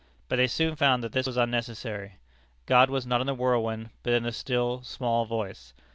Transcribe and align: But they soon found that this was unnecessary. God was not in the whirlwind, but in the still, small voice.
But 0.29 0.37
they 0.37 0.47
soon 0.47 0.75
found 0.75 1.03
that 1.03 1.11
this 1.11 1.27
was 1.27 1.37
unnecessary. 1.37 2.13
God 2.65 2.89
was 2.89 3.05
not 3.05 3.21
in 3.21 3.27
the 3.27 3.35
whirlwind, 3.35 3.91
but 4.01 4.13
in 4.13 4.23
the 4.23 4.31
still, 4.31 4.81
small 4.81 5.25
voice. 5.25 5.75